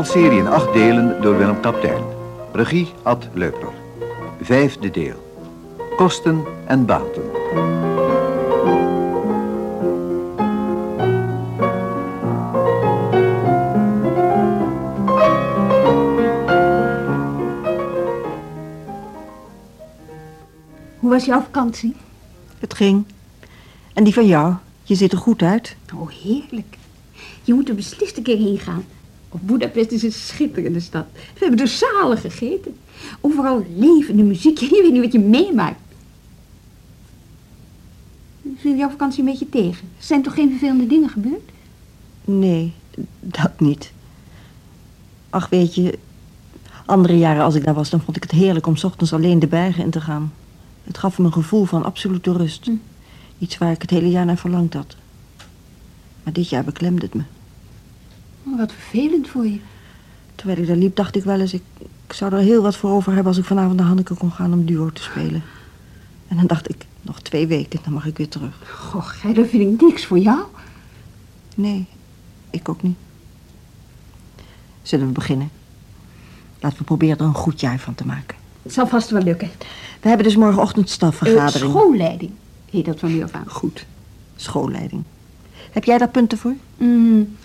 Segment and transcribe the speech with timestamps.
[0.00, 2.02] Een hoorspelserie in acht delen door Willem Kaptein.
[2.52, 3.68] Regie Ad Leuper.
[4.40, 5.44] Vijfde deel.
[5.96, 7.22] Kosten en baten.
[20.98, 21.96] Hoe was jouw vakantie?
[22.58, 23.04] Het ging.
[23.92, 24.54] En die van jou?
[24.82, 25.76] Je ziet er goed uit.
[25.94, 26.76] Oh, heerlijk.
[27.42, 28.84] Je moet er beslist een keer heen gaan.
[29.32, 31.06] Op Budapest is een schitterende stad.
[31.12, 32.76] We hebben er zalen gegeten.
[33.20, 34.58] Overal levende muziek.
[34.62, 35.80] Je weet niet wat je meemaakt.
[38.56, 39.88] Viel jouw vakantie een beetje tegen?
[39.98, 41.50] Er zijn toch geen vervelende dingen gebeurd?
[42.24, 42.72] Nee,
[43.20, 43.92] dat niet.
[45.30, 45.98] Ach, weet je,
[46.86, 49.38] andere jaren als ik daar was, dan vond ik het heerlijk om 's ochtends alleen
[49.38, 50.32] de bergen in te gaan.
[50.84, 52.64] Het gaf me een gevoel van absolute rust.
[52.64, 52.72] Hm.
[53.38, 54.96] Iets waar ik het hele jaar naar verlangd had.
[56.22, 57.22] Maar dit jaar beklemde het me.
[58.46, 59.58] Oh, wat vervelend voor je.
[60.34, 61.62] Terwijl ik daar liep, dacht ik wel eens, ik,
[62.06, 64.52] ik zou er heel wat voor over hebben als ik vanavond naar Hanneke kon gaan
[64.52, 65.42] om duo te spelen.
[66.28, 68.70] En dan dacht ik, nog twee weken, dan mag ik weer terug.
[68.78, 70.40] Goh, gij, dat vind ik niks voor jou.
[71.56, 71.86] Nee,
[72.50, 72.96] ik ook niet.
[74.82, 75.50] Zullen we beginnen?
[76.60, 78.36] Laten we proberen er een goed jaar van te maken.
[78.62, 79.50] Het zal vast wel lukken.
[80.00, 81.70] We hebben dus morgenochtend Uh, stafvergadering.
[81.70, 82.30] schoolleiding
[82.70, 83.48] heet dat van nu af aan.
[83.48, 83.86] Goed.
[84.36, 85.02] Schoolleiding.
[85.70, 86.54] Heb jij daar punten voor?
[86.76, 87.36] Mm,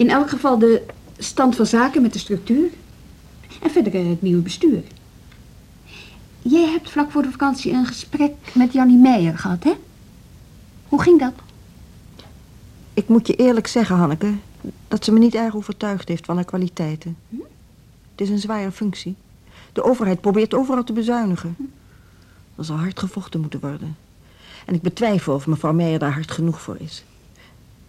[0.00, 0.82] in elk geval de
[1.18, 2.68] stand van zaken met de structuur.
[3.62, 4.82] En verder eh, het nieuwe bestuur.
[6.42, 9.72] Jij hebt vlak voor de vakantie een gesprek met Jannie Meijer gehad, hè?
[10.88, 11.32] Hoe ging dat?
[12.94, 14.34] Ik moet je eerlijk zeggen, Hanneke,
[14.88, 17.16] dat ze me niet erg overtuigd heeft van haar kwaliteiten.
[18.10, 19.14] Het is een zware functie.
[19.72, 21.56] De overheid probeert overal te bezuinigen.
[22.56, 23.96] Er zal hard gevochten moeten worden.
[24.66, 27.04] En ik betwijfel of mevrouw Meijer daar hard genoeg voor is.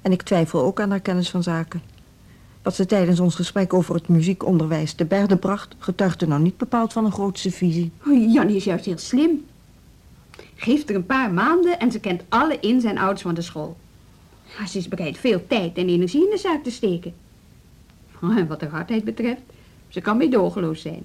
[0.02, 1.91] En ik twijfel ook aan haar kennis van zaken.
[2.62, 5.76] Wat ze tijdens ons gesprek over het muziekonderwijs te berde bracht...
[5.80, 7.92] getuigde nou niet bepaald van een grootste visie.
[8.08, 9.46] Oh, Jannie is juist heel slim.
[10.56, 13.78] Geeft er een paar maanden en ze kent alle ins en outs van de school.
[14.58, 17.14] Ja, ze is bereid veel tijd en energie in de zaak te steken.
[18.22, 19.42] Oh, en wat haar hardheid betreft,
[19.88, 21.04] ze kan meedogenloos zijn.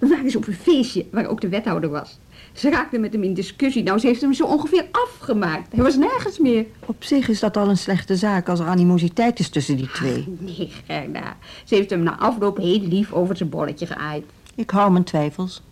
[0.00, 2.18] We waren eens op een feestje waar ook de wethouder was.
[2.56, 3.82] Ze raakte met hem in discussie.
[3.82, 5.72] Nou, ze heeft hem zo ongeveer afgemaakt.
[5.72, 6.66] Hij was nergens meer.
[6.86, 10.24] Op zich is dat al een slechte zaak als er animositeit is tussen die twee.
[10.38, 11.36] Nee, Gerda.
[11.64, 14.24] Ze heeft hem na afloop heel lief over zijn bolletje geaaid.
[14.54, 15.62] Ik hou mijn twijfels.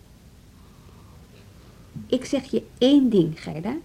[2.06, 3.77] Ik zeg je één ding, Gerda.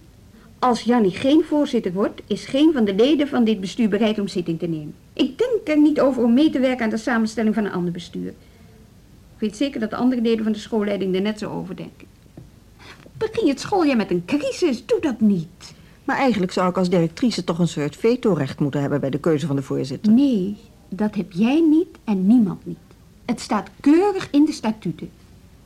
[0.58, 4.28] Als Jannie geen voorzitter wordt, is geen van de leden van dit bestuur bereid om
[4.28, 4.94] zitting te nemen.
[5.12, 7.92] Ik denk er niet over om mee te werken aan de samenstelling van een ander
[7.92, 8.28] bestuur.
[8.28, 12.06] Ik weet zeker dat de andere leden van de schoolleiding er net zo over denken.
[13.20, 15.74] Begin je het schooljaar met een crisis, doe dat niet.
[16.04, 19.46] Maar eigenlijk zou ik als directrice toch een soort vetorecht moeten hebben bij de keuze
[19.46, 20.12] van de voorzitter.
[20.12, 20.56] Nee,
[20.88, 22.78] dat heb jij niet en niemand niet.
[23.24, 25.10] Het staat keurig in de statuten.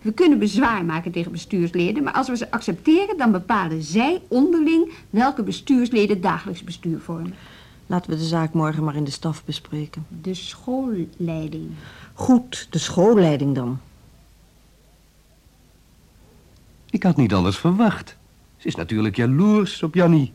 [0.02, 4.92] We kunnen bezwaar maken tegen bestuursleden, maar als we ze accepteren, dan bepalen zij onderling
[5.10, 7.34] welke bestuursleden dagelijks bestuur vormen.
[7.86, 10.06] Laten we de zaak morgen maar in de staf bespreken.
[10.22, 11.70] De schoolleiding.
[12.14, 13.78] Goed, de schoolleiding dan.
[16.94, 18.16] Ik had niet anders verwacht.
[18.56, 20.32] Ze is natuurlijk jaloers op Jannie.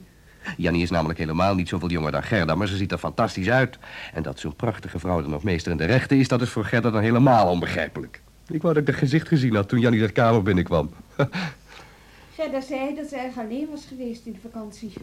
[0.58, 3.78] Jannie is namelijk helemaal niet zoveel jonger dan Gerda, maar ze ziet er fantastisch uit.
[4.14, 6.66] En dat zo'n prachtige vrouw dan nog meester in de rechten is, dat is voor
[6.66, 8.22] Gerda dan helemaal onbegrijpelijk.
[8.48, 10.90] Ik wou dat ik haar gezicht gezien had toen Jannie de kamer binnenkwam.
[12.36, 14.94] Gerda zei dat ze erg alleen was geweest in de vakantie.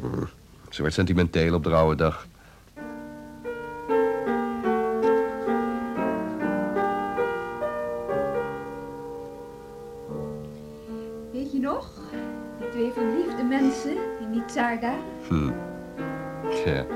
[0.71, 2.27] Ze werd sentimenteel op de oude dag.
[11.37, 11.91] Weet je nog?
[12.59, 14.95] Die twee verliefde mensen in Nizarda.
[15.29, 15.51] Hm.
[16.51, 16.87] Tja.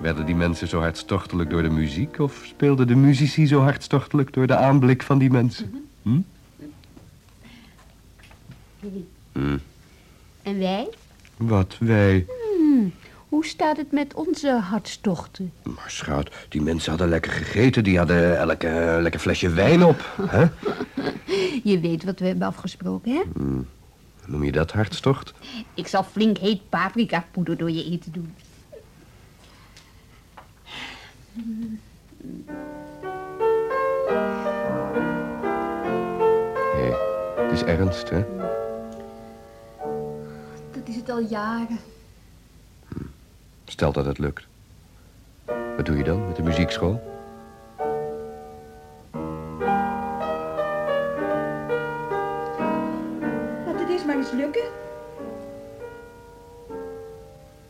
[0.00, 2.18] Werden die mensen zo hartstochtelijk door de muziek...
[2.18, 5.88] of speelden de muzici zo hartstochtelijk door de aanblik van die mensen?
[6.02, 6.20] Hm?
[9.32, 9.58] Hm.
[10.42, 10.88] En wij?
[11.36, 12.26] Wat wij...
[13.30, 15.52] Hoe staat het met onze hartstochten?
[15.62, 17.84] Maar schat, die mensen hadden lekker gegeten.
[17.84, 20.14] Die hadden elke eh, lekker flesje wijn op.
[20.20, 20.46] hè?
[21.70, 23.22] Je weet wat we hebben afgesproken, hè?
[24.26, 25.32] Noem je dat hartstocht?
[25.74, 28.34] Ik zal flink heet paprikapoeder door je eten doen.
[36.74, 36.92] Nee,
[37.36, 38.24] het is ernst, hè?
[40.72, 41.78] Dat is het al jaren.
[43.70, 44.46] Stel dat het lukt.
[45.76, 47.02] Wat doe je dan met de muziekschool?
[53.66, 54.68] Laat het eerst maar eens lukken.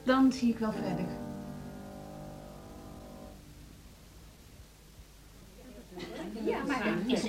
[0.03, 1.05] Dan zie ik wel verder.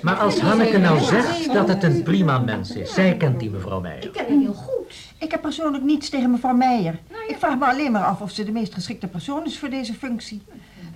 [0.02, 3.80] Maar als Hanneke nou zegt dat het een prima mens is, zij kent die mevrouw
[3.80, 4.04] Meijer.
[4.04, 4.94] Ik ken hem heel goed.
[5.18, 6.98] Ik heb persoonlijk niets tegen mevrouw Meijer.
[7.28, 9.94] Ik vraag me alleen maar af of ze de meest geschikte persoon is voor deze
[9.94, 10.42] functie.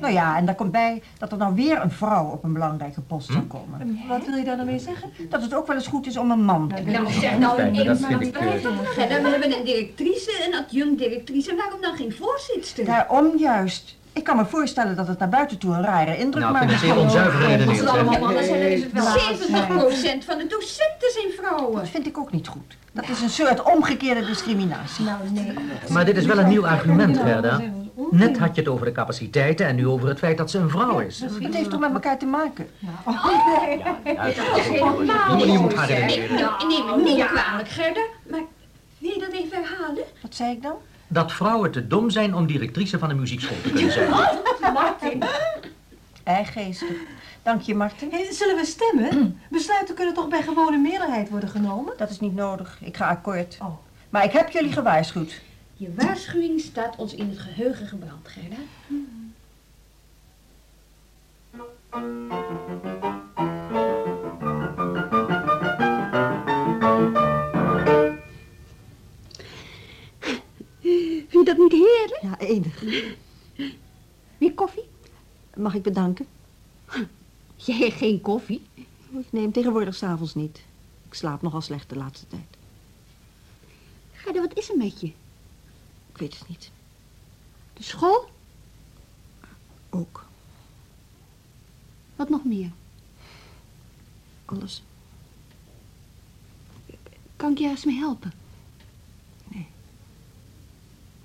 [0.00, 3.00] Nou ja, en daar komt bij dat er dan weer een vrouw op een belangrijke
[3.00, 4.00] post zal komen.
[4.08, 5.10] Wat wil je daar nou mee zeggen?
[5.28, 8.04] Dat het ook wel eens goed is om een man te Nou, zeg nou eens.
[8.06, 8.36] vind ik...
[8.36, 8.62] eh,
[8.96, 11.54] we hebben een directrice, een adjunct-directrice.
[11.54, 12.84] Waarom dan geen voorzitster?
[12.84, 13.96] Daarom juist.
[14.16, 16.72] Ik kan me voorstellen dat het naar buiten toe een rare indruk Nou, ik maakt.
[16.72, 18.20] het zeer onzuiver geredeneerd, Allemaal zeg.
[18.22, 21.76] mannen zijn er is het wel 70% van de docenten zijn vrouwen.
[21.80, 22.76] Dat vind ik ook niet goed.
[22.92, 25.04] Dat is een soort omgekeerde discriminatie.
[25.04, 25.52] Nou, nee.
[25.90, 27.60] Maar dit is wel een nieuw argument, Gerda.
[28.10, 30.70] Net had je het over de capaciteiten en nu over het feit dat ze een
[30.70, 31.20] vrouw is.
[31.20, 32.66] Het heeft toch met elkaar te maken?
[35.46, 36.36] Je moet haar Ik redeneren.
[36.68, 38.40] neem neem me niet kwalijk, Gerda, maar
[38.98, 40.04] wil je dat even herhalen?
[40.22, 40.74] Wat zei ik dan?
[41.08, 44.12] Dat vrouwen te dom zijn om directrice van een muziekschool te kunnen zijn.
[46.24, 46.96] Erg geestig.
[47.42, 48.10] Dank je, Martin.
[48.10, 49.38] Hey, zullen we stemmen?
[49.50, 51.94] Besluiten kunnen toch bij gewone meerderheid worden genomen?
[51.96, 52.78] Dat is niet nodig.
[52.80, 53.58] Ik ga akkoord.
[53.60, 53.76] Oh.
[54.10, 55.40] Maar ik heb jullie gewaarschuwd.
[55.76, 58.56] Je waarschuwing staat ons in het geheugen gebrand, Gerda.
[71.46, 72.22] Vind je dat niet heerlijk?
[72.22, 72.80] Ja, enig.
[74.38, 74.88] Weer koffie?
[75.56, 76.26] Mag ik bedanken?
[77.56, 78.66] Jij geen koffie?
[79.10, 80.62] Ik neem tegenwoordig s'avonds niet.
[81.06, 82.56] Ik slaap nogal slecht de laatste tijd.
[84.12, 85.06] Gerda, wat is er met je?
[86.10, 86.70] Ik weet het niet.
[87.72, 88.28] De school?
[89.90, 90.24] Ook.
[92.16, 92.70] Wat nog meer?
[94.44, 94.82] Alles.
[97.36, 98.32] Kan ik je ergens mee helpen?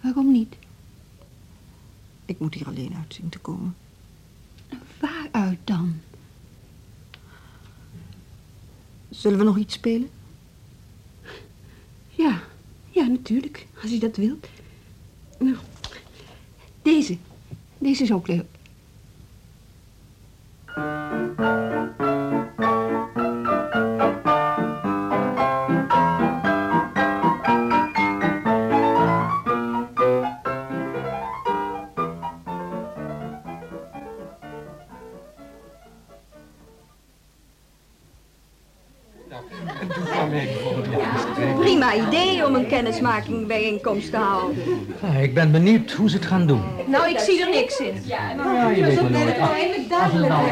[0.02, 0.56] Waarom niet?
[2.26, 3.76] Ik moet hier alleen uit zien te komen.
[5.00, 6.00] Waaruit dan?
[9.10, 10.10] Zullen we nog iets spelen?
[12.10, 12.44] Ja,
[12.90, 13.68] ja, natuurlijk.
[13.82, 14.48] Als je dat wilt.
[15.40, 15.58] Nou,
[16.82, 17.18] deze.
[17.78, 18.46] Deze is ook leuk.
[42.98, 44.58] Idee om een kennismakingbijeenkomst te houden.
[45.02, 46.62] Ja, ik ben benieuwd hoe ze het gaan doen.
[46.86, 48.02] Nou, ik zie er niks in.
[48.06, 49.36] Ja, je weet maar nooit.
[50.04, 50.46] Als een nou.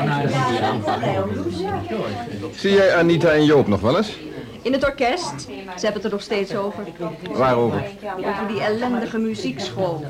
[2.56, 4.18] Zie jij Anita en Joop nog wel eens?
[4.62, 5.41] In het orkest.
[5.41, 6.83] Ze hebben het er nog steeds over.
[7.31, 7.83] Waarover?
[8.18, 10.03] Over die ellendige muziekschool.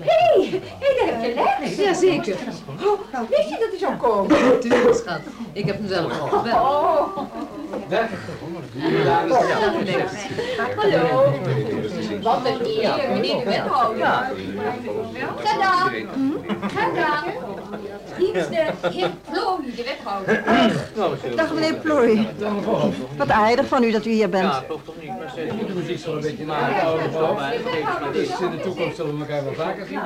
[0.00, 1.76] Hé, daar heb je les.
[1.76, 2.36] Jazeker.
[2.84, 4.44] Oh, weet je dat hij zou komen?
[4.44, 5.20] Natuurlijk, schat.
[5.52, 6.58] Ik heb hem zelf al gebeld.
[10.76, 11.32] Hallo.
[12.22, 14.30] Wat een eer, meneer de wethouder.
[15.38, 15.90] Gerda.
[16.74, 17.24] Gerda.
[18.18, 21.36] Hier is de heer Plooi, de wethouder.
[21.36, 22.28] Dag meneer Plooi.
[23.16, 24.52] Wat aardig van u dat u hier bent.
[25.34, 27.36] De muziek is wel een beetje naar het oude gebouw.
[28.12, 30.00] Dus in de toekomst zullen we elkaar wel vaker zien.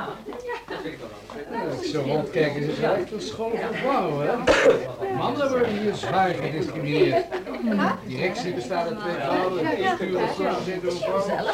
[1.69, 4.35] Als ik zo rondkijk, is het wel echt een school voor vrouwen, hè?
[5.15, 7.25] Mannen worden hier zwaar gediscrimineerd.
[8.07, 11.45] Directie bestaat uit twee vrouwen, bestuur is door vrouw.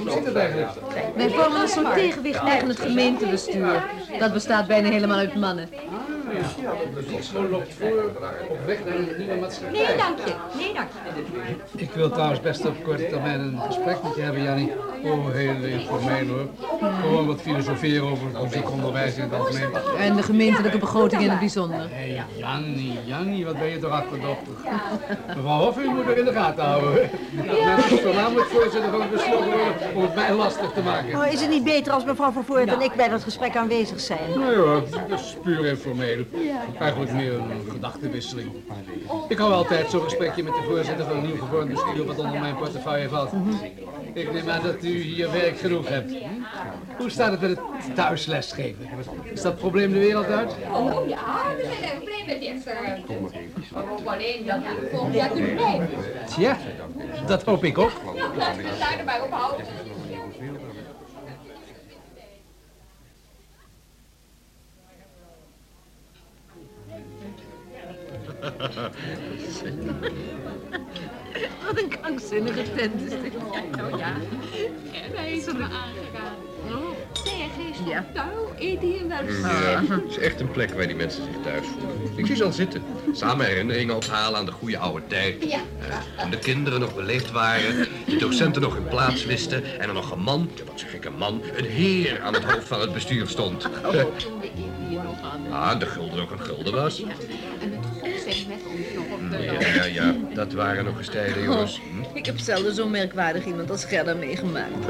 [0.00, 0.70] Hoe zit het eigenlijk?
[1.16, 3.82] Wij vormen een soort tegenwicht tegen het gemeentebestuur.
[4.18, 5.68] Dat bestaat bijna helemaal uit mannen.
[6.32, 8.12] Ja, de muziekschool loopt voor
[8.48, 9.86] op weg naar een nieuwe maatschappij.
[9.86, 10.34] Nee, dank je.
[10.56, 10.88] Nee, dank
[11.72, 11.78] je.
[11.78, 14.72] Ik wil trouwens best op korte termijn een gesprek met je hebben, Jannie.
[15.04, 16.46] Oh, heel informeel hoor.
[17.00, 19.70] Gewoon wat filosoferen over het muziekonderwijs in het algemeen.
[19.98, 21.80] En de gemeentelijke begroting in het bijzonder.
[21.80, 24.54] Hé, hey, Jannie, Jannie, wat ben je toch achterdochtig.
[25.26, 27.10] Mevrouw Hoff, u moet er in de gaten houden.
[28.02, 31.18] Voornamelijk voorzitter van het besloten worden om het mij lastig te maken.
[31.18, 34.38] Oh, is het niet beter als mevrouw Vervoort en ik bij dat gesprek aanwezig zijn?
[34.38, 36.21] Nee hoor, dat is puur informeel.
[36.78, 38.50] Eigenlijk meer een gedachtenwisseling.
[39.28, 42.40] Ik hou altijd zo'n gesprekje met de voorzitter van een nieuw gevormd bestuur wat onder
[42.40, 43.30] mijn portefeuille valt.
[44.14, 46.12] Ik neem aan dat u hier werk genoeg hebt.
[46.98, 48.88] Hoe staat het met het thuislesgeven?
[49.32, 50.56] Is dat probleem de wereld uit?
[50.72, 52.40] Oh ja, we zijn er blij met.
[53.72, 55.88] Maar ook alleen dat we volgend jaar kunnen blijven.
[56.26, 56.56] Tja,
[57.26, 57.92] dat hoop ik ook.
[58.04, 59.66] Nou, laten we het daar erbij ophouden.
[71.66, 73.32] Wat een krankzinnige tent is dit.
[73.32, 74.14] Ja, nou ja.
[74.92, 75.54] En hij is er.
[75.54, 75.70] Oh.
[77.12, 77.88] Zeg, Geestel.
[77.88, 78.06] Ja.
[78.14, 79.38] Nou, eet hier wel eens.
[79.38, 82.18] Ja, het is echt een plek waar die mensen zich thuis voelen.
[82.18, 82.82] Ik zie ze al zitten.
[83.12, 85.44] Samen herinneringen ophalen aan de goede oude tijd.
[85.44, 85.60] Ja.
[85.88, 89.80] Eh, toen de kinderen nog beleefd waren, de docenten nog hun plaats wisten...
[89.80, 92.44] en er nog een man, ja, wat zeg ik een man, een heer aan het
[92.44, 93.68] hoofd van het bestuur stond.
[93.84, 93.94] Oh.
[95.50, 97.02] Ah, de gulden nog een gulden was.
[98.48, 99.38] Met ons nog op de...
[99.42, 101.80] Ja, ja, ja, dat waren nog eens tijden, jongens.
[101.90, 102.16] Hm?
[102.16, 104.86] Ik heb zelden zo merkwaardig iemand als Gerda meegemaakt.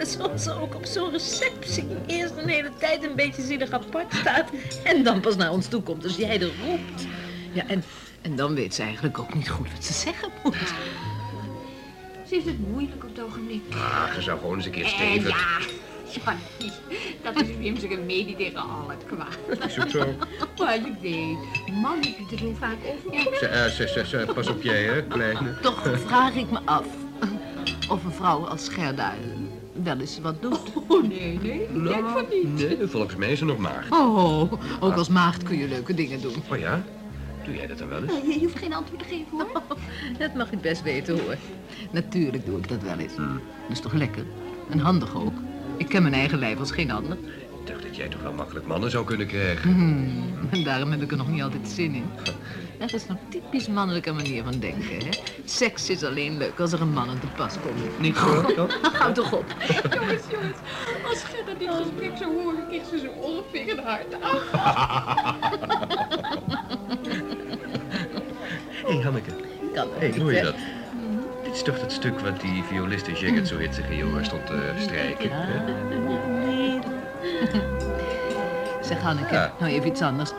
[0.14, 4.50] Zoals ze ook op zo'n receptie eerst een hele tijd een beetje zielig apart staat
[4.84, 7.06] en dan pas naar ons toe komt als jij er roept.
[7.52, 7.84] Ja, en,
[8.22, 10.54] en dan weet ze eigenlijk ook niet goed wat ze zeggen moet.
[12.28, 13.62] Ze is het moeilijk op het ogenblik.
[13.70, 15.28] Ah, je zou gewoon eens een keer En stevig.
[15.28, 15.66] ja,
[16.10, 16.72] Johnny,
[17.22, 19.66] dat is Wim zijn remedie tegen al het kwaad.
[19.66, 20.14] Is ook zo.
[20.58, 23.36] Maar je weet, man je er heel vaak over.
[23.36, 25.60] Ze, eh, ze, ze, ze, pas op jij, hè, kleine.
[25.60, 26.86] Toch vraag ik me af
[27.88, 29.14] of een vrouw als Gerda
[29.82, 30.60] wel eens wat doet.
[30.88, 32.68] Oh nee, nee, ik denk van niet.
[32.68, 33.92] Nee, volgens mij is ze nog maagd.
[33.92, 36.34] Oh, ook als maagd kun je leuke dingen doen.
[36.50, 36.82] Oh ja?
[37.44, 38.12] Doe jij dat dan wel eens?
[38.12, 39.62] Je, je hoeft geen antwoord te geven hoor.
[40.18, 41.36] Dat mag ik best weten hoor.
[41.90, 43.16] Natuurlijk doe ik dat wel eens.
[43.16, 43.26] Dat
[43.70, 44.24] is toch lekker?
[44.70, 45.34] En handig ook.
[45.76, 47.16] Ik ken mijn eigen lijf als geen ander.
[47.60, 49.72] Ik dacht dat jij toch wel makkelijk mannen zou kunnen krijgen.
[49.72, 52.04] Hmm, en daarom heb ik er nog niet altijd zin in.
[52.78, 55.08] Dat is nou typisch mannelijke manier van denken, hè?
[55.44, 58.00] Seks is alleen leuk als er een man aan te pas komt.
[58.00, 58.68] Niet zo?
[58.98, 59.44] Houd toch op.
[59.94, 60.58] jongens, jongens,
[61.08, 64.50] als Gerda dit gesprek zou horen, kreeg ze zo ongeveer een hart af.
[68.86, 69.30] Hé, hey, Hanneke.
[69.74, 70.54] Kan Hé, hey, hoor je dat?
[71.56, 74.72] Is toch dat stuk wat die violist in Jacket zo hitsig in je stond te
[74.78, 75.30] strijken?
[75.32, 75.60] hè?
[78.88, 79.52] Zeg Hanneke, Ja.
[79.58, 80.30] nou even iets anders.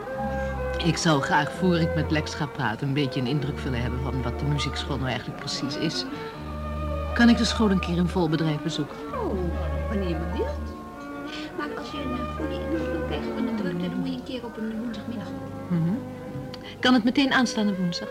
[0.86, 4.02] Ik zou graag, voor ik met Lex ga praten, een beetje een indruk willen hebben
[4.02, 6.06] van wat de muziekschool nou eigenlijk precies is.
[7.14, 8.98] Kan ik de school een keer in vol bedrijf bezoeken?
[9.14, 9.34] Oh,
[9.90, 10.76] wanneer je maar wilt.
[11.58, 14.24] Maar als je een goede indruk wil krijgen van de drukte, dan moet je een
[14.24, 15.28] keer op een woensdagmiddag.
[15.68, 15.94] Mhm.
[16.80, 18.10] Kan het meteen aanstaande woensdag?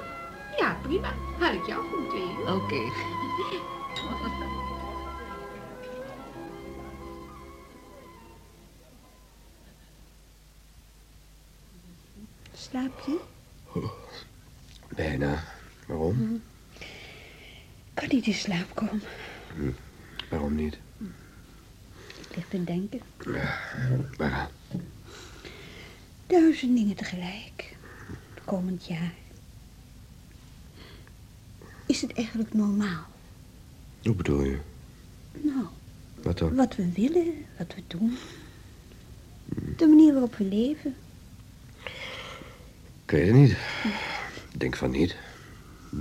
[0.58, 1.08] Ja, prima.
[1.40, 2.25] Haal ik jou goed weer.
[2.46, 2.92] Oké.
[12.52, 13.20] Slaap je?
[14.88, 15.44] Bijna.
[15.86, 16.42] Waarom?
[17.94, 19.02] Kan niet in slaap komen.
[20.30, 20.78] Waarom niet?
[22.30, 23.00] Ik lig te denken.
[24.16, 24.50] Waaraan?
[26.26, 27.76] Duizend dingen tegelijk.
[28.44, 29.12] Komend jaar.
[31.86, 33.04] Is het eigenlijk normaal?
[34.02, 34.58] Hoe bedoel je?
[35.32, 35.66] Nou,
[36.22, 36.54] Wat dan?
[36.54, 38.16] wat we willen, wat we doen.
[39.76, 40.94] De manier waarop we leven.
[43.04, 43.50] Ik weet het niet.
[44.52, 45.16] Ik denk van niet.
[45.90, 45.96] Hm.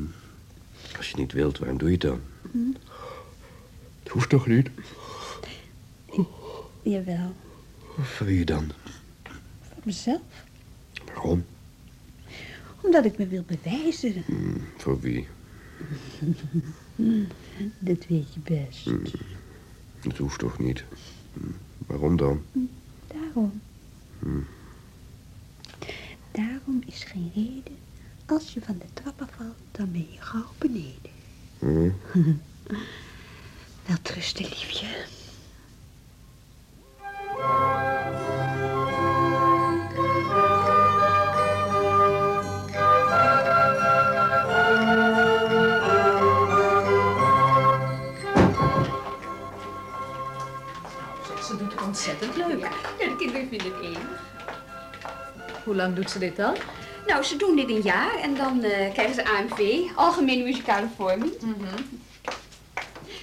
[0.98, 2.22] Als je het niet wilt, waarom doe je het dan?
[4.04, 4.70] Het hoeft toch niet?
[6.82, 7.34] Jawel,
[8.02, 8.72] Voor wie dan?
[9.62, 10.22] voor mezelf.
[11.06, 11.46] Waarom?
[12.82, 14.24] Omdat ik me wil bewijzen.
[14.26, 15.28] Hm, voor wie?
[17.80, 18.86] Dat weet je best.
[20.02, 20.84] Het hoeft toch niet?
[21.34, 21.40] Hm,
[21.88, 22.42] Waarom dan?
[23.08, 23.62] Daarom.
[26.32, 27.78] Daarom is geen reden.
[28.26, 31.12] Als je van de trap afvalt, dan ben je gauw beneden.
[31.60, 31.90] Hm?
[33.88, 35.06] Wel trusten, liefje.
[51.86, 52.60] Ontzettend leuk.
[53.00, 54.08] Ja, de kinderen vinden het één.
[55.64, 56.56] Hoe lang doet ze dit dan?
[57.08, 61.34] Nou, ze doen dit een jaar en dan eh, krijgen ze AMV, Algemene Muzikale Vorming.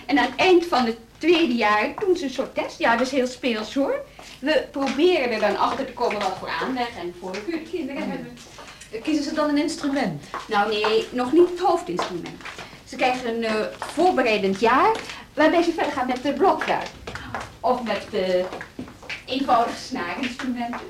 [0.07, 2.79] En aan het eind van het tweede jaar doen ze een soort test.
[2.79, 3.95] Ja, dat is heel speels hoor.
[4.41, 8.39] We proberen er dan achter te komen wat voor aanleg en voorkeur de kinderen hebben.
[9.03, 10.23] Kiezen ze dan een instrument?
[10.47, 12.43] Nou nee, nog niet het hoofdinstrument.
[12.89, 14.97] Ze krijgen een eh, voorbereidend jaar
[15.35, 16.91] waarbij ze verder gaan met de blokfluit.
[17.63, 18.45] Of met de
[19.27, 20.81] eenvoudige snaarinstrumenten.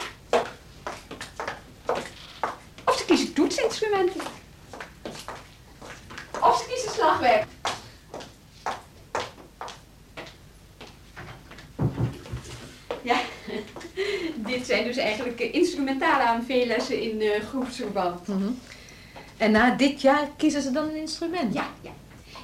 [2.85, 4.21] Of ze kiezen toetsinstrumenten.
[6.41, 7.47] Of ze kiezen slagwerk.
[13.03, 13.21] Ja,
[14.51, 18.29] dit zijn dus eigenlijk eh, instrumentale AMV-lessen in eh, groepsverband.
[19.37, 21.55] En na dit jaar kiezen ze dan een instrument?
[21.55, 21.91] Ja, ja.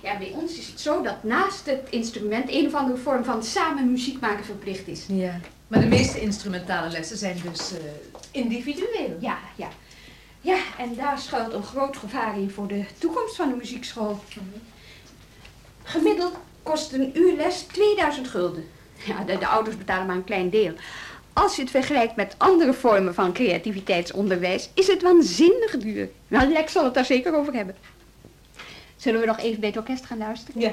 [0.02, 3.42] Ja, bij ons is het zo dat naast het instrument een of andere vorm van
[3.42, 5.04] samen muziek maken verplicht is.
[5.08, 5.40] Ja.
[5.68, 7.78] Maar de meeste instrumentale lessen zijn dus eh,
[8.30, 9.16] individueel.
[9.20, 9.68] Ja, ja.
[10.40, 14.20] Ja, en daar schuilt een groot gevaar in voor de toekomst van de muziekschool.
[15.82, 18.64] Gemiddeld kost een uur les 2000 gulden.
[19.06, 20.72] Ja, de, de ouders betalen maar een klein deel.
[21.32, 26.08] Als je het vergelijkt met andere vormen van creativiteitsonderwijs, is het waanzinnig duur.
[26.28, 27.74] Nou, Lex zal het daar zeker over hebben.
[28.98, 30.60] Zullen we nog even bij het orkest gaan luisteren?
[30.60, 30.72] Ja.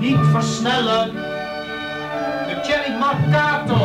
[0.00, 1.12] Niet versnellen.
[2.46, 3.78] De Cherry Marcato.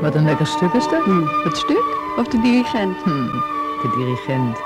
[0.00, 1.04] Wat een lekker stuk is dat.
[1.44, 1.84] Het stuk
[2.16, 2.96] of de dirigent?
[3.02, 3.26] Hm,
[3.82, 4.58] de dirigent.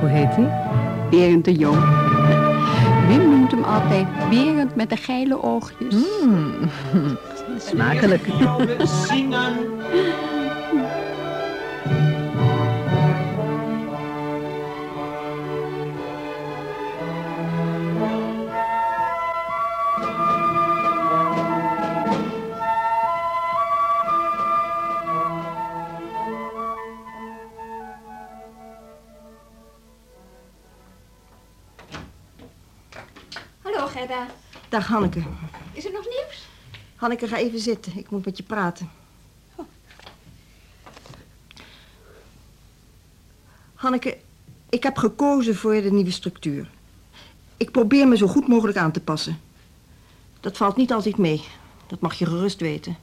[0.00, 0.68] Hoe heet hij?
[1.10, 1.78] Berend de Jong.
[3.08, 5.94] Wim hem altijd Berend met de geile oogjes.
[5.94, 6.70] Hmm.
[7.70, 8.26] Smakelijk.
[9.06, 9.54] Zingen.
[34.70, 35.22] Dag Hanneke.
[35.72, 36.48] Is er nog nieuws?
[36.96, 37.98] Hanneke, ga even zitten.
[37.98, 38.90] Ik moet met je praten.
[43.74, 44.18] Hanneke,
[44.68, 46.70] ik heb gekozen voor de nieuwe structuur.
[47.56, 49.40] Ik probeer me zo goed mogelijk aan te passen.
[50.40, 51.44] Dat valt niet altijd mee.
[51.86, 52.96] Dat mag je gerust weten.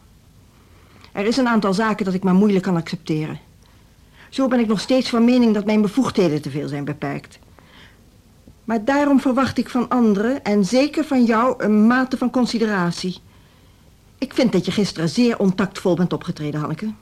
[1.11, 3.39] Er is een aantal zaken dat ik maar moeilijk kan accepteren.
[4.29, 7.39] Zo ben ik nog steeds van mening dat mijn bevoegdheden te veel zijn beperkt.
[8.67, 13.17] Maar daarom verwacht ik van anderen, en zeker van jou, een mate van consideratie.
[14.17, 16.93] Ik vind dat je gisteren zeer ontactvol bent opgetreden, Hanneke.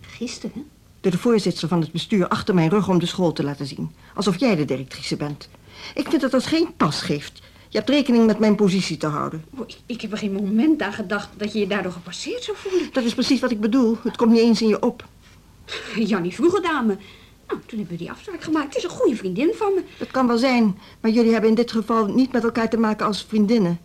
[0.00, 0.66] Gisteren?
[1.00, 3.90] Door de voorzitter van het bestuur achter mijn rug om de school te laten zien.
[4.14, 5.48] Alsof jij de directrice bent.
[5.94, 7.42] Ik vind dat dat geen pas geeft.
[7.68, 9.44] Je hebt rekening met mijn positie te houden.
[9.50, 12.56] Oh, ik, ik heb er geen moment aan gedacht dat je je daardoor gepasseerd zou
[12.56, 12.88] voelen.
[12.92, 13.96] Dat is precies wat ik bedoel.
[14.02, 15.04] Het komt niet eens in je op.
[15.96, 16.96] Jannie vroeg het aan me.
[17.46, 18.66] Nou, toen hebben we die afspraak gemaakt.
[18.66, 19.82] Het is een goede vriendin van me.
[19.98, 23.06] Dat kan wel zijn, maar jullie hebben in dit geval niet met elkaar te maken
[23.06, 23.78] als vriendinnen.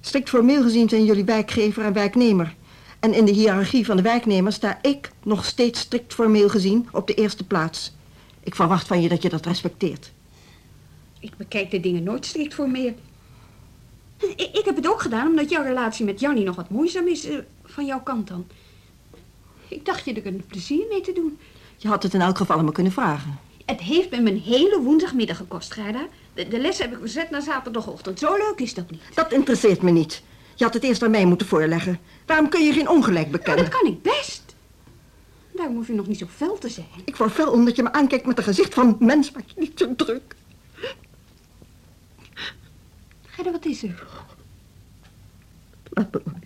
[0.00, 2.54] Strikt formeel gezien zijn jullie werkgever en werknemer.
[3.00, 7.06] En in de hiërarchie van de werknemers sta ik nog steeds strikt formeel gezien op
[7.06, 7.92] de eerste plaats.
[8.42, 10.12] Ik verwacht van je dat je dat respecteert.
[11.20, 12.94] Ik bekijk de dingen nooit strikt formeel.
[14.18, 17.24] Ik, ik heb het ook gedaan omdat jouw relatie met Jannie nog wat moeizaam is
[17.24, 18.46] eh, van jouw kant dan.
[19.68, 21.38] Ik dacht je er een plezier mee te doen.
[21.82, 23.38] Je had het in elk geval aan me kunnen vragen.
[23.66, 26.06] Het heeft me mijn hele woensdagmiddag gekost, Gerda.
[26.34, 28.18] De, de les heb ik verzet naar zaterdagochtend.
[28.18, 29.00] Zo leuk is dat niet.
[29.14, 30.22] Dat interesseert me niet.
[30.54, 31.98] Je had het eerst aan mij moeten voorleggen.
[32.26, 33.64] Waarom kun je geen ongelijk Nou, bekennen?
[33.70, 34.54] dat kan ik best.
[35.54, 36.86] Daarom hoef je nog niet zo fel te zijn.
[37.04, 39.78] Ik word fel omdat je me aankijkt met een gezicht van mens, maar je niet
[39.78, 40.34] zo druk.
[43.26, 44.06] Gerda, wat is er?
[45.90, 46.42] Laat me maar.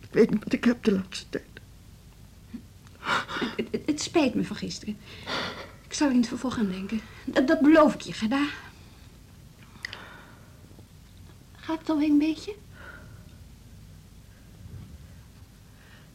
[0.00, 1.44] Ik weet niet wat ik heb de laatste tijd.
[3.56, 4.96] Het, het, het spijt me van gisteren.
[5.86, 7.00] Ik zal er in het vervolg aan denken.
[7.24, 8.46] Dat, dat beloof ik je, Gerda.
[11.56, 12.54] Gaat het alweer een beetje?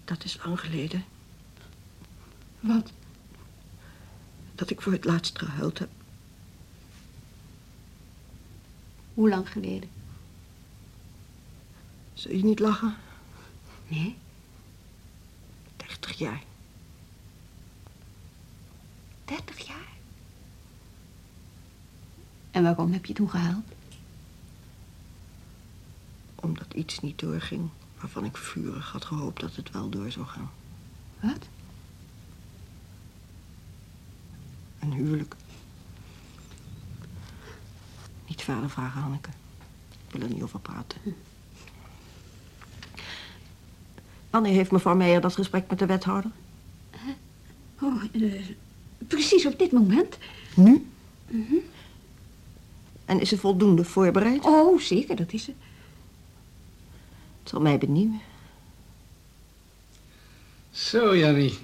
[0.05, 1.03] Dat is lang geleden
[2.59, 2.91] Wat?
[4.55, 5.89] dat ik voor het laatst gehuild heb.
[9.13, 9.89] Hoe lang geleden?
[12.13, 12.95] Zul je niet lachen?
[13.87, 14.15] Nee.
[15.77, 16.43] 30 jaar.
[19.29, 19.87] 30 jaar?
[22.51, 23.65] En waarom heb je toen gehuild?
[26.35, 30.49] Omdat iets niet doorging waarvan ik vurig had gehoopt dat het wel door zou gaan.
[31.19, 31.47] Wat?
[34.79, 35.35] Een huwelijk.
[38.27, 39.29] Niet verder vragen, Hanneke.
[40.07, 41.01] Ik wil er niet over praten.
[44.29, 46.31] Wanneer heeft mevrouw Meijer dat gesprek met de wethouder?
[47.81, 48.49] Oh, eh,
[49.09, 50.17] precies op dit moment.
[50.55, 50.85] Nu?
[53.05, 54.45] En is ze voldoende voorbereid?
[54.45, 55.55] Oh, zeker, dat is het.
[57.39, 58.21] Het zal mij benieuwen.
[60.71, 61.57] Zo, Jannie.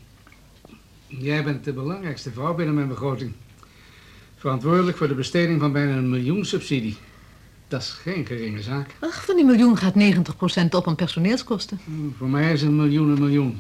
[1.07, 3.31] Jij bent de belangrijkste vrouw binnen mijn begroting.
[4.37, 6.97] Verantwoordelijk voor de besteding van bijna een miljoen subsidie.
[7.67, 8.95] Dat is geen geringe zaak.
[8.99, 9.93] Ach, van die miljoen gaat
[10.63, 11.79] 90% op aan personeelskosten.
[12.17, 13.59] Voor mij is een miljoen een miljoen.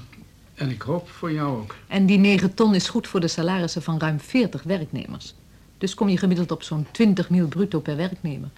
[0.55, 1.75] En ik hoop voor jou ook.
[1.87, 5.33] En die 9 ton is goed voor de salarissen van ruim 40 werknemers.
[5.77, 8.49] Dus kom je gemiddeld op zo'n 20 mil bruto per werknemer.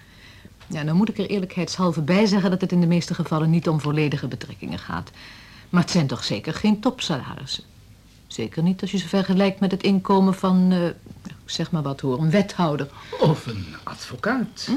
[0.66, 3.68] Ja, dan moet ik er eerlijkheidshalve bij zeggen dat het in de meeste gevallen niet
[3.68, 5.10] om volledige betrekkingen gaat.
[5.68, 7.64] Maar het zijn toch zeker geen topsalarissen.
[8.26, 10.80] Zeker niet als je ze vergelijkt met het inkomen van, eh,
[11.44, 12.88] zeg maar wat hoor, een wethouder.
[13.20, 14.70] Of een advocaat.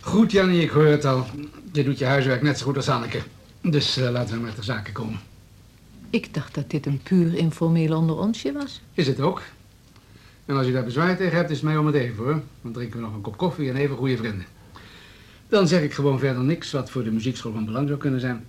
[0.00, 1.26] Goed, Jannie, ik hoor het al.
[1.72, 3.22] Je doet je huiswerk net zo goed als Anneke.
[3.60, 5.20] Dus eh, laten we met de zaken komen.
[6.14, 8.80] Ik dacht dat dit een puur informeel onder onsje was.
[8.92, 9.42] Is het ook.
[10.46, 12.42] En als u daar bezwaar tegen hebt, is het mij om het even hoor.
[12.62, 14.46] Dan drinken we nog een kop koffie en even goede vrienden.
[15.48, 18.46] Dan zeg ik gewoon verder niks wat voor de muziekschool van belang zou kunnen zijn.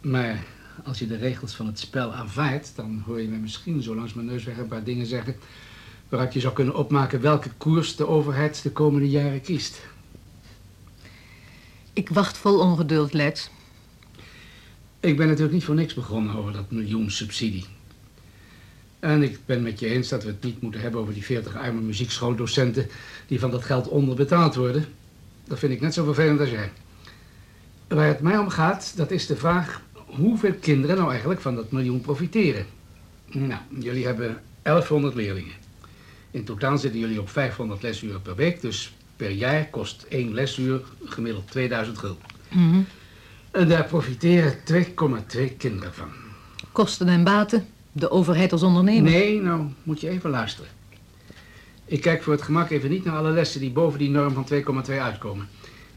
[0.00, 0.44] Maar
[0.84, 4.14] als je de regels van het spel aanvaardt, dan hoor je me misschien zo langs
[4.14, 5.36] mijn neus weg een paar dingen zeggen...
[6.08, 9.82] waaruit je zou kunnen opmaken welke koers de overheid de komende jaren kiest.
[11.92, 13.50] Ik wacht vol ongeduld, Let's.
[15.04, 17.64] Ik ben natuurlijk niet voor niks begonnen over dat miljoen subsidie.
[19.00, 21.56] En ik ben met je eens dat we het niet moeten hebben over die 40
[21.56, 22.86] arme muziekschooldocenten
[23.26, 24.84] die van dat geld onderbetaald worden.
[25.44, 26.72] Dat vind ik net zo vervelend als jij.
[27.88, 31.70] Waar het mij om gaat, dat is de vraag hoeveel kinderen nou eigenlijk van dat
[31.70, 32.66] miljoen profiteren.
[33.26, 35.54] Nou, jullie hebben 1100 leerlingen.
[36.30, 40.82] In totaal zitten jullie op 500 lesuren per week, dus per jaar kost één lesuur
[41.04, 42.22] gemiddeld 2000 gulden.
[42.48, 42.80] Mhm.
[43.54, 46.08] En daar profiteren 2,2 kinderen van.
[46.72, 49.10] Kosten en baten, de overheid als ondernemer.
[49.10, 50.70] Nee, nou moet je even luisteren.
[51.84, 54.46] Ik kijk voor het gemak even niet naar alle lessen die boven die norm van
[54.86, 55.48] 2,2 uitkomen.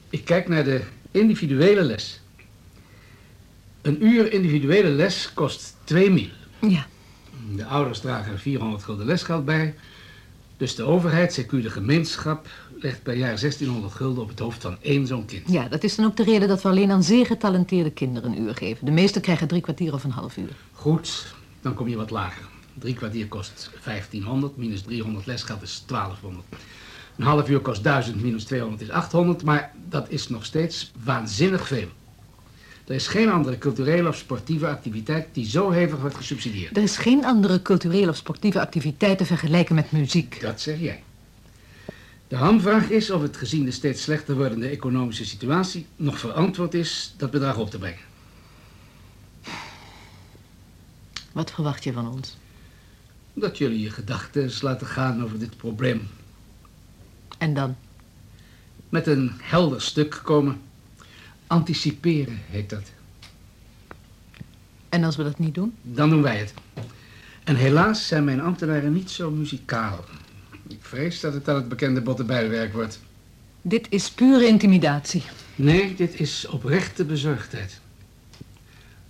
[0.09, 2.21] Ik kijk naar de individuele les.
[3.81, 6.29] Een uur individuele les kost 2 mil.
[6.59, 6.85] Ja.
[7.55, 9.75] De ouders dragen er 400 gulden lesgeld bij.
[10.57, 12.47] Dus de overheid, CQ de gemeenschap,
[12.79, 15.51] legt per jaar 1600 gulden op het hoofd van één zo'n kind.
[15.51, 18.41] Ja, dat is dan ook de reden dat we alleen aan zeer getalenteerde kinderen een
[18.41, 18.85] uur geven.
[18.85, 20.49] De meesten krijgen drie kwartier of een half uur.
[20.71, 22.45] Goed, dan kom je wat lager.
[22.73, 26.45] Drie kwartier kost 1500, minus 300 lesgeld is 1200.
[27.17, 31.67] Een half uur kost 1000, minus 200 is 800, maar dat is nog steeds waanzinnig
[31.67, 31.87] veel.
[32.87, 36.77] Er is geen andere culturele of sportieve activiteit die zo hevig wordt gesubsidieerd.
[36.77, 40.41] Er is geen andere culturele of sportieve activiteit te vergelijken met muziek.
[40.41, 41.03] Dat zeg jij.
[42.27, 47.13] De hamvraag is of het gezien de steeds slechter wordende economische situatie nog verantwoord is
[47.17, 48.05] dat bedrag op te brengen.
[51.31, 52.37] Wat verwacht je van ons?
[53.33, 56.07] Dat jullie je gedachten laten gaan over dit probleem.
[57.37, 57.75] En dan?
[58.89, 60.61] Met een helder stuk komen.
[61.47, 62.91] Anticiperen heet dat.
[64.89, 65.73] En als we dat niet doen?
[65.81, 66.53] Dan doen wij het.
[67.43, 70.05] En helaas zijn mijn ambtenaren niet zo muzikaal.
[70.67, 72.99] Ik vrees dat het dan het bekende bottenbijlwerk wordt.
[73.61, 75.23] Dit is pure intimidatie.
[75.55, 77.79] Nee, dit is oprechte bezorgdheid.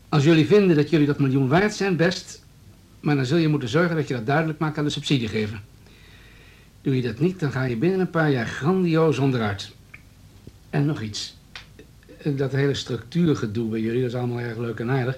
[0.10, 2.46] Als jullie vinden dat jullie dat miljoen waard zijn, best.
[3.00, 5.62] Maar dan zul je moeten zorgen dat je dat duidelijk maakt aan de subsidiegever.
[6.82, 9.72] Doe je dat niet, dan ga je binnen een paar jaar grandioos onderuit.
[10.70, 11.37] En nog iets.
[12.24, 15.18] Dat hele structuurgedoe bij jullie, dat is allemaal erg leuk en aardig.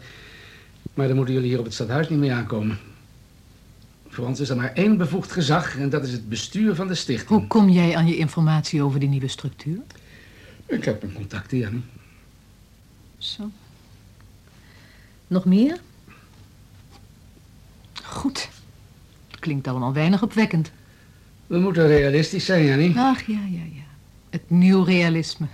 [0.94, 2.80] Maar dan moeten jullie hier op het stadhuis niet mee aankomen.
[4.08, 6.96] Voor ons is er maar één bevoegd gezag en dat is het bestuur van de
[6.96, 7.30] stichting.
[7.40, 9.78] Hoe kom jij aan je informatie over die nieuwe structuur?
[10.66, 11.84] Ik heb een contacten, Jannie.
[13.18, 13.52] Zo.
[15.28, 15.80] Nog meer?
[18.04, 18.50] Goed.
[19.40, 20.72] Klinkt allemaal weinig opwekkend.
[21.48, 22.98] We moeten realistisch zijn, Jannie.
[22.98, 23.84] Ach, ja, ja, ja.
[24.30, 25.48] Het nieuw realisme.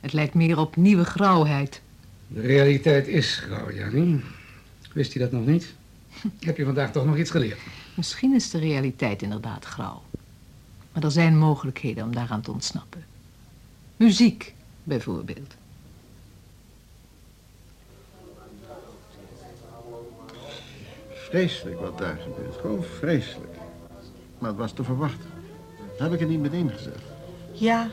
[0.00, 1.80] Het lijkt meer op nieuwe grauwheid.
[2.26, 4.20] De realiteit is grauw, Jannie.
[4.92, 5.74] Wist je dat nog niet?
[6.40, 7.58] Heb je vandaag toch nog iets geleerd?
[7.94, 10.02] Misschien is de realiteit inderdaad grauw.
[10.92, 13.04] Maar er zijn mogelijkheden om daaraan te ontsnappen.
[13.96, 15.54] Muziek, bijvoorbeeld.
[21.12, 22.56] Vreselijk wat daar gebeurt.
[22.60, 23.56] Gewoon vreselijk.
[24.38, 25.30] Maar het was te verwachten.
[25.98, 27.02] Heb ik het niet meteen gezegd?
[27.52, 27.90] Ja,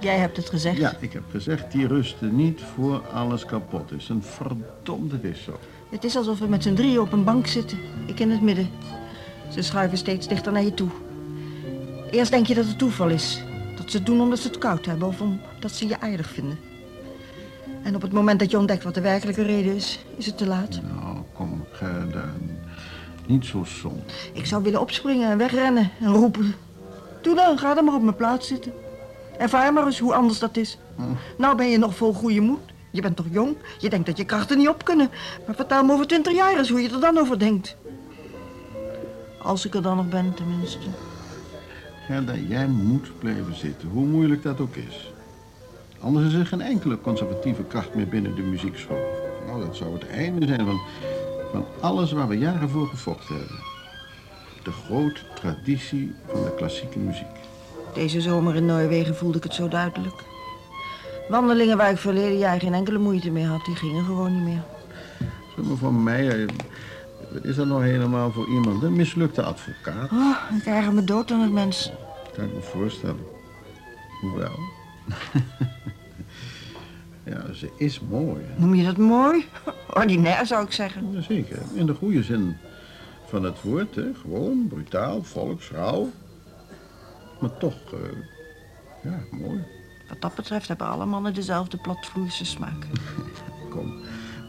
[0.00, 0.76] jij hebt het gezegd.
[0.76, 4.08] Ja, ik heb gezegd, die rusten niet voor alles kapot is.
[4.08, 5.58] Een verdomde wissel.
[5.90, 7.78] Het is alsof we met z'n drieën op een bank zitten.
[8.06, 8.70] Ik in het midden.
[9.52, 10.88] Ze schuiven steeds dichter naar je toe.
[12.10, 13.42] Eerst denk je dat het toeval is.
[13.76, 16.58] Dat ze het doen omdat ze het koud hebben of omdat ze je aardig vinden.
[17.82, 20.46] En op het moment dat je ontdekt wat de werkelijke reden is, is het te
[20.46, 20.80] laat.
[20.82, 22.24] Nou, kom, Gerda.
[23.26, 24.02] Niet zo som.
[24.32, 26.54] Ik zou willen opspringen en wegrennen en roepen.
[27.22, 28.72] Doe dan, ga dan maar op mijn plaats zitten.
[29.38, 30.78] Ervaar maar eens hoe anders dat is.
[31.38, 32.60] Nou ben je nog vol goede moed.
[32.90, 33.56] Je bent toch jong?
[33.78, 35.10] Je denkt dat je krachten niet op kunnen.
[35.46, 37.76] Maar vertel me over twintig jaar eens hoe je er dan over denkt.
[39.42, 40.86] Als ik er dan nog ben, tenminste.
[42.06, 45.12] Gerda, jij moet blijven zitten, hoe moeilijk dat ook is.
[46.00, 49.24] Anders is er geen enkele conservatieve kracht meer binnen de muziekschool.
[49.46, 50.80] Nou, dat zou het einde zijn van,
[51.52, 53.58] van alles waar we jaren voor gevochten hebben.
[54.62, 57.36] De grote traditie van de klassieke muziek.
[57.96, 60.14] Deze zomer in Noorwegen voelde ik het zo duidelijk.
[61.28, 64.62] Wandelingen waar ik verleden jaar geen enkele moeite mee had, die gingen gewoon niet meer.
[65.56, 66.46] Zeg maar voor mij,
[67.32, 68.82] wat is dat nou helemaal voor iemand?
[68.82, 70.10] Een mislukte advocaat?
[70.12, 71.90] Oh, ik erger me dood aan het mens.
[72.34, 73.26] Kan ik me voorstellen.
[74.20, 74.58] Hoewel.
[77.24, 78.42] Ja, ze is mooi.
[78.44, 78.60] hè.
[78.60, 79.44] Noem je dat mooi?
[80.00, 81.12] Ordinair zou ik zeggen.
[81.12, 82.56] Jazeker, in de goede zin
[83.26, 83.94] van het woord.
[83.94, 84.04] Hè.
[84.20, 86.10] Gewoon, brutaal, volks, rauw.
[87.40, 88.00] Maar toch, eh,
[89.02, 89.64] ja, mooi.
[90.08, 92.86] Wat dat betreft hebben alle mannen dezelfde platvloerse smaak.
[93.70, 93.94] Kom,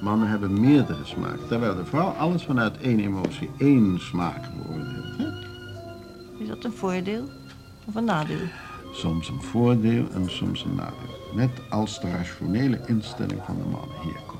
[0.01, 1.37] mannen hebben meerdere smaak.
[1.47, 5.17] Terwijl de vrouw alles vanuit één emotie, één smaak beoordeelt.
[5.17, 5.25] hè.
[6.39, 7.29] Is dat een voordeel
[7.85, 8.47] of een nadeel?
[8.91, 11.15] Soms een voordeel en soms een nadeel.
[11.33, 13.89] Net als de rationele instelling van de man.
[14.01, 14.39] Hier, kom.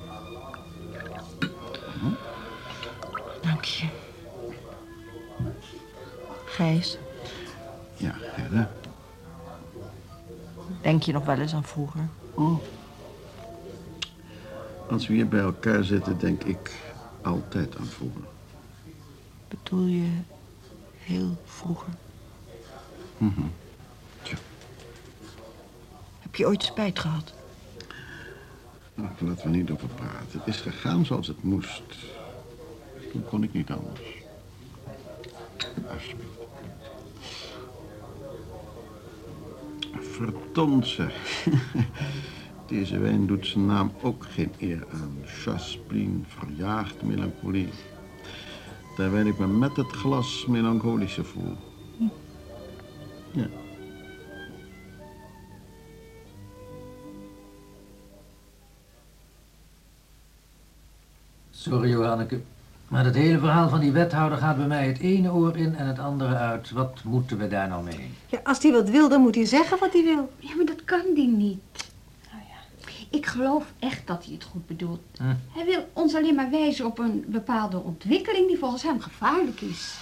[3.42, 3.88] Dank je.
[6.46, 6.98] Gijs,
[7.98, 8.72] Ja, Gerda.
[10.82, 12.08] denk je nog wel eens aan vroeger?
[12.34, 12.60] Oh.
[14.90, 16.72] Als we hier bij elkaar zitten, denk ik
[17.22, 18.22] altijd aan vroeger.
[19.48, 20.10] Bedoel je
[20.98, 21.94] heel vroeger?
[23.18, 23.42] Mhm.
[26.20, 27.34] Heb je ooit spijt gehad?
[28.96, 30.40] Nou, laten we niet over praten.
[30.40, 31.82] Het is gegaan zoals het moest.
[33.12, 34.02] Toen kon ik niet anders.
[35.94, 36.47] Alsjeblieft.
[40.18, 41.46] Verdomd zeg.
[42.68, 45.18] Deze wijn doet zijn naam ook geen eer aan.
[45.26, 47.70] Chaspleen verjaagt melancholie.
[48.96, 51.56] Terwijl ik me met het glas melancholischer voel.
[53.32, 53.48] Ja.
[61.50, 62.42] Sorry, Johanneke.
[62.88, 65.88] Maar het hele verhaal van die wethouder gaat bij mij het ene oor in en
[65.88, 66.72] het andere uit.
[66.72, 68.12] Wat moeten we daar nou mee?
[68.28, 70.32] Ja, als hij wat wil, dan moet hij zeggen wat hij wil.
[70.40, 71.60] Ja, maar dat kan die niet.
[73.10, 75.00] Ik geloof echt dat hij het goed bedoelt.
[75.18, 75.24] Hm.
[75.52, 79.96] Hij wil ons alleen maar wijzen op een bepaalde ontwikkeling die volgens hem gevaarlijk is.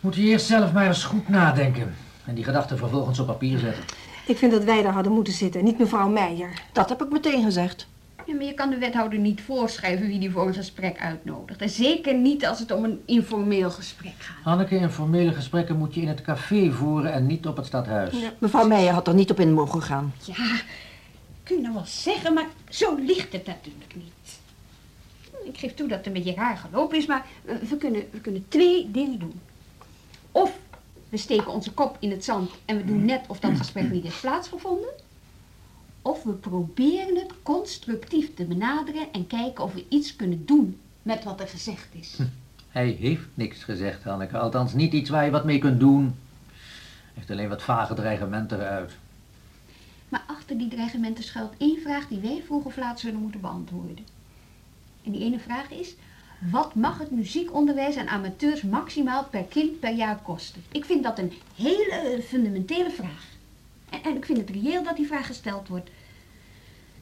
[0.00, 1.94] Moet je eerst zelf maar eens goed nadenken.
[2.24, 3.84] En die gedachten vervolgens op papier zetten.
[4.26, 6.62] Ik vind dat wij daar hadden moeten zitten, niet mevrouw Meijer.
[6.72, 7.86] Dat heb ik meteen gezegd.
[8.26, 11.60] Ja, maar je kan de wethouder niet voorschrijven wie die voor een gesprek uitnodigt.
[11.60, 14.44] En zeker niet als het om een informeel gesprek gaat.
[14.44, 18.14] Hanneke, informele gesprekken moet je in het café voeren en niet op het stadhuis.
[18.38, 20.14] Mevrouw Meijer had er niet op in mogen gaan.
[20.24, 20.60] Ja,
[21.42, 24.40] kun je nou wel zeggen, maar zo ligt het natuurlijk niet.
[25.44, 28.20] Ik geef toe dat het een beetje raar gelopen is, maar we, we kunnen, we
[28.20, 29.40] kunnen twee dingen doen.
[30.32, 30.58] Of
[31.08, 34.02] we steken onze kop in het zand en we doen net of dat gesprek niet
[34.02, 34.88] heeft plaatsgevonden.
[36.06, 41.24] Of we proberen het constructief te benaderen en kijken of we iets kunnen doen met
[41.24, 42.18] wat er gezegd is.
[42.68, 44.38] Hij heeft niks gezegd, Hanneke.
[44.38, 46.04] Althans, niet iets waar je wat mee kunt doen.
[46.04, 48.92] Hij heeft alleen wat vage dreigementen eruit.
[50.08, 54.06] Maar achter die dreigementen schuilt één vraag die wij vroeg of laat zullen moeten beantwoorden.
[55.04, 55.94] En die ene vraag is,
[56.50, 60.62] wat mag het muziekonderwijs aan amateurs maximaal per kind per jaar kosten?
[60.72, 63.35] Ik vind dat een hele fundamentele vraag.
[63.90, 65.90] En, en ik vind het reëel dat die vraag gesteld wordt.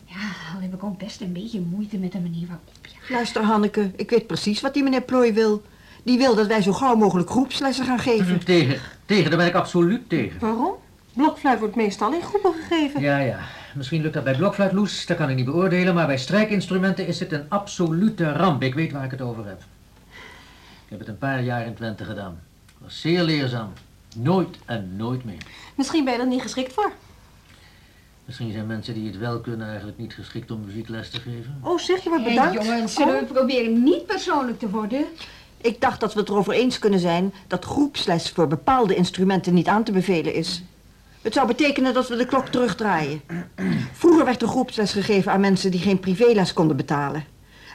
[0.05, 2.68] Ja, al heb ik ook best een beetje moeite met de manier waarop.
[3.09, 5.62] Luister, Hanneke, ik weet precies wat die meneer Plooi wil.
[6.03, 8.44] Die wil dat wij zo gauw mogelijk groepslessen gaan geven.
[8.44, 10.40] Tegen, tegen, daar ben ik absoluut tegen.
[10.40, 10.75] Waarom?
[11.12, 13.01] Blokfluit wordt meestal in groepen gegeven.
[13.01, 13.38] Ja, ja.
[13.75, 17.33] Misschien lukt dat bij blokfluitloes, dat kan ik niet beoordelen, maar bij strijkinstrumenten is het
[17.33, 18.62] een absolute ramp.
[18.62, 19.61] Ik weet waar ik het over heb.
[20.85, 22.40] Ik heb het een paar jaar in Twente gedaan.
[22.66, 23.73] Het was zeer leerzaam.
[24.14, 25.46] Nooit en nooit meer.
[25.74, 26.92] Misschien ben je er niet geschikt voor.
[28.24, 31.59] Misschien zijn mensen die het wel kunnen eigenlijk niet geschikt om muziekles te geven.
[31.62, 32.64] Oh, zeg je wat bedankt.
[32.64, 35.05] jongens, zullen we proberen niet persoonlijk te worden?
[35.57, 39.68] Ik dacht dat we het erover eens kunnen zijn dat groepsles voor bepaalde instrumenten niet
[39.68, 40.62] aan te bevelen is.
[41.22, 43.20] Het zou betekenen dat we de klok terugdraaien.
[43.92, 47.24] Vroeger werd er groepsles gegeven aan mensen die geen privéles konden betalen.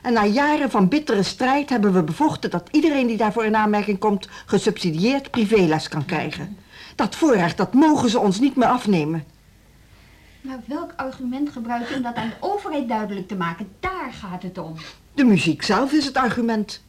[0.01, 3.99] En na jaren van bittere strijd hebben we bevochten dat iedereen die daarvoor in aanmerking
[3.99, 6.57] komt gesubsidieerd privéles kan krijgen.
[6.95, 9.23] Dat voorrecht, dat mogen ze ons niet meer afnemen.
[10.41, 13.67] Maar welk argument gebruik je om dat aan de overheid duidelijk te maken?
[13.79, 14.75] Daar gaat het om.
[15.13, 16.83] De muziek zelf is het argument.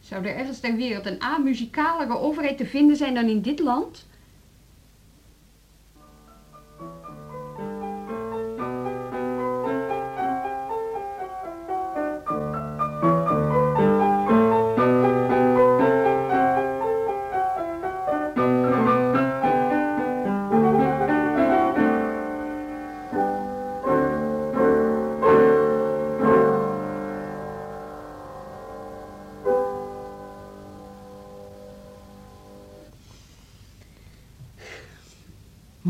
[0.00, 4.06] Zou er ergens ter wereld een amuzikalere overheid te vinden zijn dan in dit land?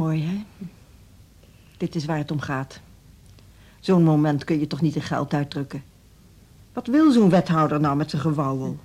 [0.02, 0.66] Mooi, hè?
[1.76, 2.80] Dit is waar het om gaat.
[3.80, 5.82] Zo'n moment kun je toch niet in geld uitdrukken.
[6.72, 8.78] Wat wil zo'n wethouder nou met zijn gewauwel?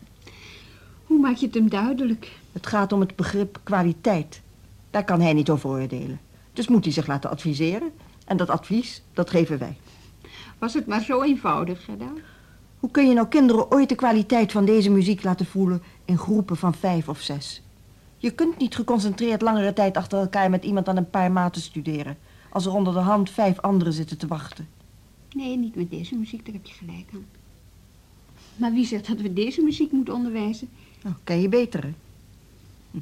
[1.04, 2.32] Hoe maak je het hem duidelijk?
[2.52, 4.42] Het gaat om het begrip kwaliteit.
[4.90, 6.20] Daar kan hij niet over oordelen.
[6.54, 7.92] Dus moet hij zich laten adviseren.
[8.26, 9.78] En dat advies, dat geven wij.
[10.58, 12.18] Was het maar zo eenvoudig gedaan?
[12.80, 16.58] Hoe kun je nou kinderen ooit de kwaliteit van deze muziek laten voelen in groepen
[16.58, 17.62] van vijf of zes?
[18.18, 22.18] Je kunt niet geconcentreerd langere tijd achter elkaar met iemand aan een paar maten studeren,
[22.50, 24.68] als er onder de hand vijf anderen zitten te wachten.
[25.36, 27.26] Nee, niet met deze muziek, daar heb je gelijk aan.
[28.56, 30.70] Maar wie zegt dat we deze muziek moeten onderwijzen?
[31.04, 31.92] Nou, ken je betere?
[32.92, 32.98] Hm.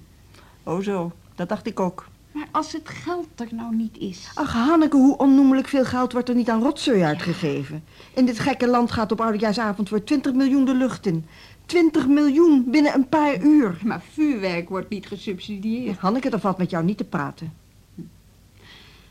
[0.64, 2.08] Oh zo, dat dacht ik ook.
[2.36, 4.32] Maar als het geld er nou niet is.
[4.34, 7.84] Ach, Hanneke, hoe onnoemelijk veel geld wordt er niet aan rotzooi uitgegeven.
[8.14, 11.26] In dit gekke land gaat op oudejaarsavond voor 20 miljoen de lucht in.
[11.66, 13.78] 20 miljoen binnen een paar uur.
[13.84, 15.98] Maar vuurwerk wordt niet gesubsidieerd.
[15.98, 17.54] Hanneke, dat valt met jou niet te praten.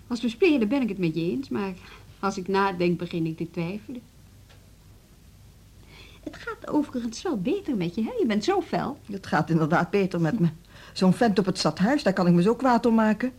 [0.07, 1.73] Als we spelen ben ik het met je eens, maar
[2.19, 4.01] als ik nadenk begin ik te twijfelen.
[6.23, 8.13] Het gaat overigens wel beter met je, hè?
[8.19, 8.99] Je bent zo fel.
[9.11, 10.49] Het gaat inderdaad beter met me.
[10.95, 13.33] Zo'n vent op het stadhuis, daar kan ik me zo kwaad om maken.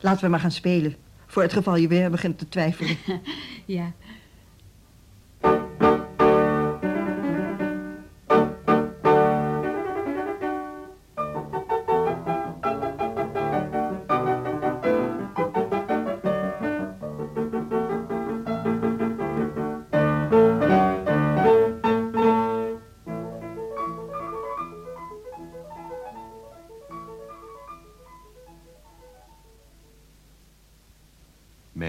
[0.00, 0.96] Laten we maar gaan spelen.
[1.26, 2.96] Voor het geval je weer begint te twijfelen.
[3.66, 3.92] ja.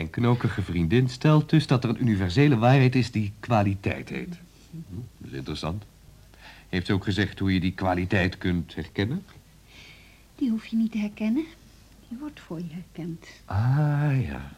[0.09, 4.39] Mijn knokige vriendin stelt dus dat er een universele waarheid is die kwaliteit heet.
[4.71, 5.83] Hm, dat is interessant.
[6.69, 9.23] Heeft ze ook gezegd hoe je die kwaliteit kunt herkennen?
[10.35, 11.45] Die hoef je niet te herkennen.
[12.07, 13.25] Die wordt voor je herkend.
[13.45, 14.51] Ah, ja.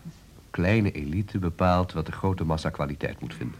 [0.50, 3.60] Kleine elite bepaalt wat de grote massa kwaliteit moet vinden.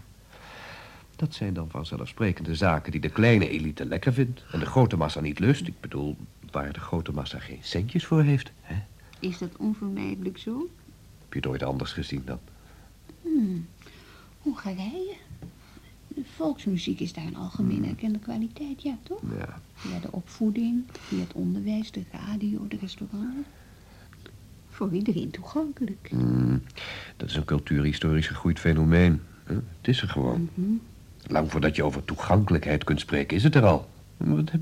[1.16, 4.44] Dat zijn dan vanzelfsprekende zaken die de kleine elite lekker vindt...
[4.52, 5.68] en de grote massa niet lust.
[5.68, 6.18] Ik bedoel,
[6.52, 8.52] waar de grote massa geen centjes voor heeft.
[8.62, 8.76] Hè?
[9.20, 10.70] Is dat onvermijdelijk zo?
[11.32, 12.40] Heb je het ooit anders gezien dan?
[13.22, 13.68] Hmm.
[14.42, 15.14] Hongarije.
[16.08, 19.22] De volksmuziek is daar een algemeen erkende kwaliteit, ja, toch?
[19.38, 19.60] Ja.
[19.74, 23.48] Via de opvoeding, via het onderwijs, de radio, de restaurants.
[24.70, 26.08] Voor iedereen toegankelijk.
[26.10, 26.62] Hmm.
[27.18, 29.22] Dat is een cultuurhistorisch gegroeid fenomeen.
[29.44, 29.54] Hè?
[29.54, 30.50] Het is er gewoon.
[30.54, 30.72] Mhm.
[31.28, 33.90] Lang voordat je over toegankelijkheid kunt spreken, is het er al.
[34.18, 34.62] Wat, heb-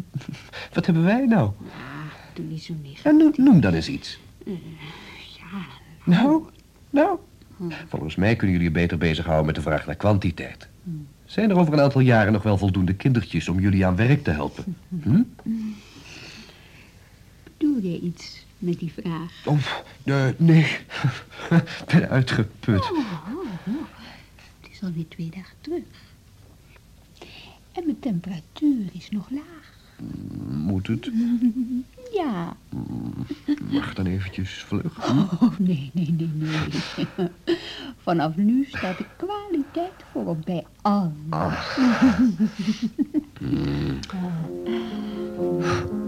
[0.74, 1.52] wat hebben wij nou?
[2.34, 3.04] Doe niet zo negatief.
[3.04, 4.20] Ja, noem, noem dan eens iets.
[4.46, 4.54] Eh,
[5.38, 5.66] ja,
[6.06, 6.44] Nou,
[6.90, 7.18] nou.
[7.88, 10.68] Volgens mij kunnen jullie je beter bezighouden met de vraag naar kwantiteit.
[11.26, 14.32] Zijn er over een aantal jaren nog wel voldoende kindertjes om jullie aan werk te
[14.32, 14.76] helpen?
[15.04, 15.22] Hm?
[17.60, 19.46] bedoel je iets met die vraag?
[19.46, 19.58] Oh,
[20.04, 20.64] nee, nee.
[21.50, 22.92] Ik ben uitgeput.
[22.92, 23.84] Oh, oh, oh.
[24.60, 25.84] Het is alweer twee dagen terug.
[27.72, 29.78] En mijn temperatuur is nog laag.
[30.48, 31.12] Moet het?
[32.12, 32.58] Ja.
[33.72, 35.10] Mag dan eventjes vlug?
[35.10, 37.30] Oh, nee, nee, nee, nee.
[37.98, 41.78] Vanaf nu staat de kwaliteit voorop bij alles.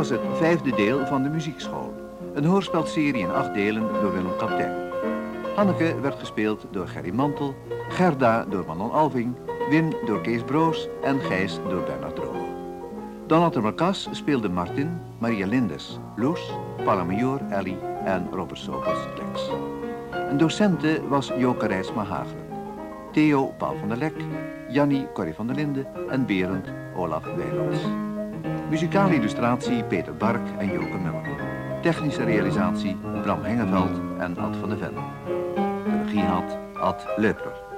[0.00, 1.94] was het vijfde deel van de muziekschool.
[2.34, 4.72] Een hoorspelserie in acht delen door Willem Kaptein.
[5.54, 7.54] Hanneke werd gespeeld door Gerry Mantel,
[7.88, 9.34] Gerda door Manon Alving,
[9.70, 12.36] Wim door Kees Broos en Gijs door Bernard Droog.
[13.26, 16.52] Donald Marcas speelde Martin, Maria Lindes, Loes,
[16.84, 19.50] Paula Major, Ellie en Robert Sobels, Lex.
[20.10, 22.46] Een docente was Joke Rijsma Hagelen.
[23.12, 24.14] Theo Paul van der Lek,
[24.68, 28.09] Jannie Corrie van der Linden en Berend Olaf Wijlands.
[28.70, 31.80] Muzikale illustratie Peter Bark en Joke Muller.
[31.82, 34.94] Technische realisatie Bram Hengeveld en Ad van de Ven.
[34.94, 37.68] De regie had Ad Leupler.